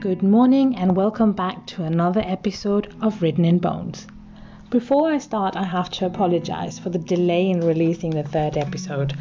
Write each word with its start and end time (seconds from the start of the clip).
Good 0.00 0.22
morning 0.22 0.76
and 0.76 0.96
welcome 0.96 1.32
back 1.32 1.66
to 1.66 1.82
another 1.82 2.22
episode 2.24 2.94
of 3.02 3.20
Written 3.20 3.44
in 3.44 3.58
Bones. 3.58 4.06
Before 4.70 5.12
I 5.12 5.18
start, 5.18 5.56
I 5.56 5.64
have 5.64 5.90
to 5.90 6.06
apologize 6.06 6.78
for 6.78 6.88
the 6.88 6.98
delay 6.98 7.50
in 7.50 7.60
releasing 7.60 8.08
the 8.08 8.22
third 8.22 8.56
episode. 8.56 9.14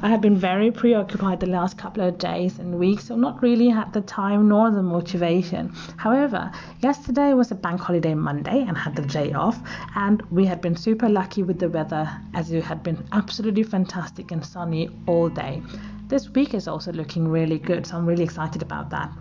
I 0.00 0.08
have 0.08 0.20
been 0.20 0.36
very 0.36 0.72
preoccupied 0.72 1.38
the 1.38 1.46
last 1.46 1.78
couple 1.78 2.02
of 2.02 2.18
days 2.18 2.58
and 2.58 2.80
weeks, 2.80 3.04
so 3.04 3.14
not 3.14 3.42
really 3.42 3.68
had 3.68 3.92
the 3.92 4.00
time 4.00 4.48
nor 4.48 4.72
the 4.72 4.82
motivation. 4.82 5.68
However, 5.98 6.50
yesterday 6.80 7.32
was 7.32 7.52
a 7.52 7.54
bank 7.54 7.80
holiday 7.80 8.14
Monday 8.14 8.64
and 8.66 8.76
had 8.76 8.96
the 8.96 9.02
day 9.02 9.32
off, 9.34 9.60
and 9.94 10.20
we 10.32 10.46
had 10.46 10.60
been 10.60 10.74
super 10.74 11.08
lucky 11.08 11.44
with 11.44 11.60
the 11.60 11.68
weather 11.68 12.10
as 12.34 12.50
it 12.50 12.64
had 12.64 12.82
been 12.82 13.06
absolutely 13.12 13.62
fantastic 13.62 14.32
and 14.32 14.44
sunny 14.44 14.90
all 15.06 15.28
day. 15.28 15.62
This 16.08 16.28
week 16.30 16.54
is 16.54 16.66
also 16.66 16.90
looking 16.90 17.28
really 17.28 17.60
good, 17.60 17.86
so 17.86 17.96
I'm 17.96 18.04
really 18.04 18.24
excited 18.24 18.62
about 18.62 18.90
that. 18.90 19.12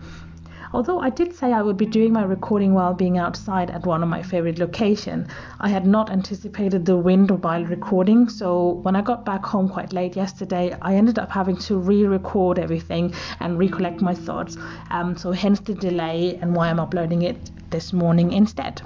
Although 0.73 1.02
I 1.02 1.12
did 1.12 1.36
say 1.36 1.54
I 1.54 1.62
would 1.62 1.77
be 1.77 1.86
doing 1.86 2.13
my 2.13 2.23
recording 2.23 2.73
while 2.73 2.95
being 2.95 3.20
outside 3.20 3.70
at 3.70 3.86
one 3.86 4.02
of 4.02 4.09
my 4.09 4.23
favorite 4.23 4.58
locations, 4.58 5.27
I 5.59 5.70
had 5.70 5.86
not 5.86 6.09
anticipated 6.09 6.84
the 6.84 6.98
wind 6.98 7.30
while 7.30 7.64
recording. 7.64 8.27
So 8.27 8.80
when 8.81 8.95
I 8.95 9.02
got 9.02 9.23
back 9.23 9.45
home 9.45 9.70
quite 9.70 9.94
late 9.94 10.16
yesterday, 10.16 10.76
I 10.81 10.95
ended 10.95 11.20
up 11.20 11.30
having 11.30 11.58
to 11.58 11.78
re-record 11.78 12.58
everything 12.58 13.14
and 13.40 13.59
recollect 13.59 14.02
my 14.02 14.16
thoughts. 14.16 14.58
Um, 14.90 15.16
so 15.16 15.31
hence 15.31 15.59
the 15.59 15.76
delay 15.76 16.40
and 16.41 16.55
why 16.55 16.72
I'm 16.72 16.80
uploading 16.80 17.22
it 17.22 17.52
this 17.70 17.94
morning 17.94 18.31
instead. 18.31 18.81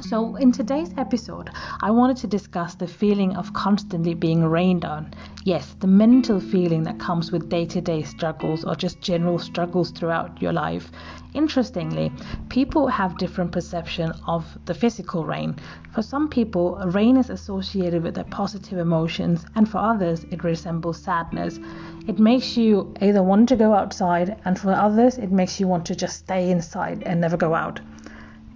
So, 0.00 0.36
in 0.36 0.52
today's 0.52 0.94
episode, 0.96 1.50
I 1.80 1.90
wanted 1.90 2.18
to 2.18 2.28
discuss 2.28 2.76
the 2.76 2.86
feeling 2.86 3.36
of 3.36 3.52
constantly 3.52 4.14
being 4.14 4.44
rained 4.44 4.84
on. 4.84 5.12
Yes, 5.42 5.74
the 5.80 5.88
mental 5.88 6.38
feeling 6.38 6.84
that 6.84 7.00
comes 7.00 7.32
with 7.32 7.48
day 7.48 7.66
to 7.66 7.80
day 7.80 8.02
struggles 8.02 8.64
or 8.64 8.76
just 8.76 9.00
general 9.00 9.40
struggles 9.40 9.90
throughout 9.90 10.40
your 10.40 10.52
life. 10.52 10.92
Interestingly, 11.34 12.12
people 12.48 12.86
have 12.86 13.18
different 13.18 13.50
perception 13.50 14.12
of 14.28 14.46
the 14.66 14.74
physical 14.74 15.24
rain. 15.24 15.56
For 15.90 16.02
some 16.02 16.28
people, 16.28 16.76
rain 16.86 17.16
is 17.16 17.28
associated 17.28 18.04
with 18.04 18.14
their 18.14 18.22
positive 18.22 18.78
emotions, 18.78 19.46
and 19.56 19.68
for 19.68 19.78
others, 19.78 20.22
it 20.30 20.44
resembles 20.44 21.02
sadness. 21.02 21.58
It 22.06 22.20
makes 22.20 22.56
you 22.56 22.94
either 23.00 23.24
want 23.24 23.48
to 23.48 23.56
go 23.56 23.74
outside, 23.74 24.40
and 24.44 24.56
for 24.56 24.72
others, 24.72 25.18
it 25.18 25.32
makes 25.32 25.58
you 25.58 25.66
want 25.66 25.86
to 25.86 25.96
just 25.96 26.18
stay 26.18 26.52
inside 26.52 27.02
and 27.04 27.20
never 27.20 27.36
go 27.36 27.52
out. 27.52 27.80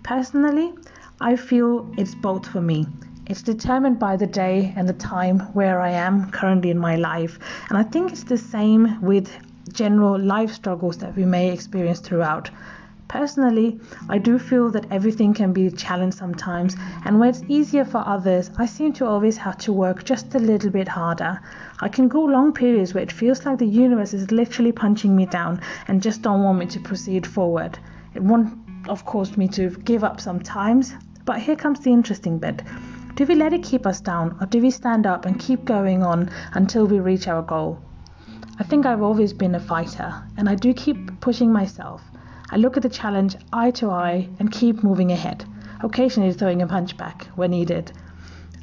Personally, 0.05 0.73
I 1.21 1.37
feel 1.37 1.93
it's 1.97 2.15
both 2.15 2.47
for 2.47 2.61
me. 2.61 2.87
It's 3.27 3.43
determined 3.43 3.99
by 3.99 4.17
the 4.17 4.27
day 4.27 4.73
and 4.77 4.89
the 4.89 4.95
time 4.95 5.39
where 5.55 5.81
I 5.81 5.91
am 5.91 6.31
currently 6.31 6.71
in 6.71 6.79
my 6.79 6.97
life. 6.97 7.39
And 7.69 7.79
I 7.79 7.83
think 7.85 8.11
it's 8.11 8.25
the 8.25 8.39
same 8.39 9.01
with 9.01 9.31
general 9.73 10.19
life 10.19 10.53
struggles 10.53 10.99
that 10.99 11.17
we 11.17 11.25
may 11.25 11.53
experience 11.53 12.01
throughout. 12.01 12.51
Personally, 13.09 13.79
I 14.09 14.17
do 14.17 14.39
feel 14.39 14.71
that 14.71 14.91
everything 14.91 15.35
can 15.35 15.53
be 15.53 15.67
a 15.67 15.71
challenge 15.71 16.15
sometimes, 16.15 16.77
and 17.05 17.21
where 17.21 17.29
it's 17.29 17.45
easier 17.47 17.85
for 17.85 17.99
others, 17.99 18.51
I 18.57 18.65
seem 18.65 18.95
to 18.95 19.07
always 19.07 19.37
have 19.37 19.59
to 19.59 19.73
work 19.73 20.03
just 20.05 20.35
a 20.35 20.39
little 20.39 20.71
bit 20.71 20.89
harder. 20.89 21.39
I 21.81 21.89
can 21.89 22.09
go 22.09 22.25
long 22.25 22.55
periods 22.55 22.95
where 22.95 23.03
it 23.03 23.13
feels 23.13 23.45
like 23.45 23.59
the 23.59 23.67
universe 23.67 24.15
is 24.15 24.31
literally 24.31 24.73
punching 24.73 25.15
me 25.15 25.27
down 25.27 25.61
and 25.89 26.03
just 26.03 26.23
don't 26.23 26.43
want 26.43 26.59
me 26.59 26.67
to 26.67 26.81
proceed 26.81 27.27
forward. 27.27 27.79
It 28.15 28.23
won't, 28.23 28.62
of 28.89 29.05
course, 29.05 29.37
me 29.37 29.49
to 29.49 29.71
give 29.71 30.05
up 30.05 30.21
sometimes, 30.21 30.95
but 31.25 31.41
here 31.41 31.57
comes 31.57 31.81
the 31.81 31.93
interesting 31.93 32.39
bit. 32.39 32.63
Do 33.15 33.27
we 33.27 33.35
let 33.35 33.53
it 33.53 33.63
keep 33.63 33.87
us 33.87 34.01
down, 34.01 34.37
or 34.41 34.47
do 34.47 34.61
we 34.61 34.71
stand 34.71 35.07
up 35.07 35.27
and 35.27 35.39
keep 35.39 35.65
going 35.65 36.03
on 36.03 36.31
until 36.55 36.87
we 36.87 36.99
reach 36.99 37.29
our 37.29 37.43
goal? 37.43 37.79
I 38.59 38.65
think 38.65 38.87
I've 38.87 39.03
always 39.03 39.33
been 39.33 39.55
a 39.55 39.61
fighter, 39.61 40.23
and 40.37 40.49
I 40.49 40.55
do 40.55 40.73
keep 40.73 41.21
pushing 41.21 41.53
myself. 41.53 42.03
I 42.51 42.57
look 42.57 42.77
at 42.77 42.83
the 42.83 42.89
challenge 42.89 43.37
eye 43.53 43.71
to 43.73 43.91
eye 43.91 44.29
and 44.39 44.53
keep 44.53 44.83
moving 44.83 45.11
ahead, 45.11 45.45
occasionally 45.81 46.33
throwing 46.33 46.63
a 46.63 46.67
punch 46.67 46.97
back 46.97 47.27
when 47.35 47.51
needed. 47.51 47.93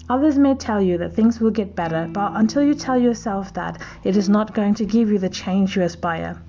Others 0.10 0.40
may 0.40 0.56
tell 0.56 0.82
you 0.82 0.98
that 0.98 1.14
things 1.14 1.40
will 1.40 1.52
get 1.52 1.76
better, 1.76 2.10
but 2.12 2.32
until 2.36 2.64
you 2.64 2.74
tell 2.74 2.98
yourself 2.98 3.54
that, 3.54 3.82
it 4.04 4.18
is 4.18 4.30
not 4.30 4.54
going 4.56 4.74
to 4.76 4.86
give 4.86 5.12
you 5.12 5.20
the 5.20 5.30
change 5.30 5.76
you 5.76 5.84
aspire. 5.84 6.42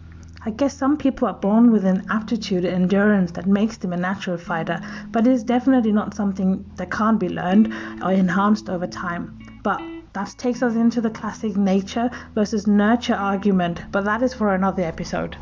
I 0.43 0.49
guess 0.49 0.75
some 0.75 0.97
people 0.97 1.29
are 1.29 1.35
born 1.35 1.71
with 1.71 1.85
an 1.85 2.07
aptitude 2.09 2.65
and 2.65 2.85
endurance 2.85 3.31
that 3.33 3.47
makes 3.47 3.77
them 3.77 3.93
a 3.93 3.97
natural 3.99 4.39
fighter, 4.39 4.81
but 5.11 5.27
it 5.27 5.33
is 5.33 5.45
definitely 5.45 5.93
not 5.93 6.15
something 6.15 6.65
that 6.77 6.91
can't 6.91 7.21
be 7.21 7.29
learned 7.29 7.75
or 8.03 8.11
enhanced 8.11 8.71
over 8.71 8.87
time. 8.87 9.39
But 9.63 9.83
that 10.15 10.35
takes 10.39 10.63
us 10.63 10.77
into 10.77 11.03
the 11.03 11.11
classic 11.11 11.59
nature 11.59 12.11
versus 12.35 12.67
nurture 12.67 13.17
argument, 13.17 13.83
but 13.93 14.07
that 14.07 14.23
is 14.23 14.33
for 14.33 14.55
another 14.55 14.83
episode. 14.83 15.37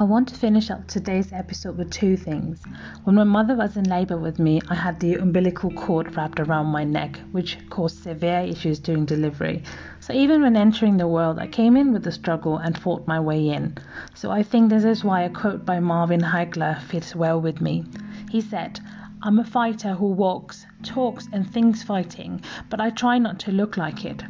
I 0.00 0.04
want 0.04 0.28
to 0.28 0.34
finish 0.34 0.70
up 0.70 0.86
today's 0.86 1.30
episode 1.30 1.76
with 1.76 1.90
two 1.90 2.16
things. 2.16 2.62
When 3.04 3.16
my 3.16 3.24
mother 3.24 3.54
was 3.54 3.76
in 3.76 3.84
labor 3.84 4.16
with 4.16 4.38
me, 4.38 4.62
I 4.70 4.74
had 4.74 4.98
the 4.98 5.16
umbilical 5.16 5.70
cord 5.72 6.16
wrapped 6.16 6.40
around 6.40 6.68
my 6.68 6.84
neck, 6.84 7.20
which 7.32 7.58
caused 7.68 8.02
severe 8.02 8.40
issues 8.40 8.78
during 8.78 9.04
delivery. 9.04 9.62
So 9.98 10.14
even 10.14 10.40
when 10.40 10.56
entering 10.56 10.96
the 10.96 11.06
world, 11.06 11.38
I 11.38 11.48
came 11.48 11.76
in 11.76 11.92
with 11.92 12.02
the 12.02 12.12
struggle 12.12 12.56
and 12.56 12.78
fought 12.78 13.06
my 13.06 13.20
way 13.20 13.50
in. 13.50 13.76
So 14.14 14.30
I 14.30 14.42
think 14.42 14.70
this 14.70 14.84
is 14.84 15.04
why 15.04 15.20
a 15.20 15.28
quote 15.28 15.66
by 15.66 15.80
Marvin 15.80 16.22
Hagler 16.22 16.80
fits 16.80 17.14
well 17.14 17.38
with 17.38 17.60
me. 17.60 17.84
He 18.30 18.40
said, 18.40 18.80
I'm 19.22 19.38
a 19.38 19.44
fighter 19.44 19.92
who 19.92 20.12
walks, 20.12 20.64
talks, 20.82 21.28
and 21.30 21.46
thinks 21.46 21.82
fighting, 21.82 22.40
but 22.70 22.80
I 22.80 22.88
try 22.88 23.18
not 23.18 23.38
to 23.40 23.52
look 23.52 23.76
like 23.76 24.06
it. 24.06 24.22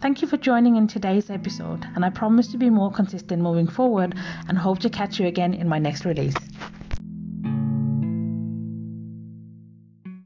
Thank 0.00 0.22
you 0.22 0.28
for 0.28 0.36
joining 0.36 0.76
in 0.76 0.86
today's 0.86 1.28
episode, 1.28 1.84
and 1.96 2.04
I 2.04 2.10
promise 2.10 2.46
to 2.52 2.56
be 2.56 2.70
more 2.70 2.92
consistent 2.92 3.42
moving 3.42 3.66
forward 3.66 4.14
and 4.46 4.56
hope 4.56 4.78
to 4.80 4.90
catch 4.90 5.18
you 5.18 5.26
again 5.26 5.54
in 5.54 5.68
my 5.68 5.80
next 5.80 6.04
release. 6.04 6.36